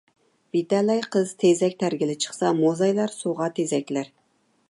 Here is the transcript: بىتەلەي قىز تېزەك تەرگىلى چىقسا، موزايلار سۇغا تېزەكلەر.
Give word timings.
بىتەلەي 0.55 1.01
قىز 1.15 1.33
تېزەك 1.43 1.75
تەرگىلى 1.83 2.15
چىقسا، 2.25 2.53
موزايلار 2.61 3.15
سۇغا 3.19 3.53
تېزەكلەر. 3.61 4.13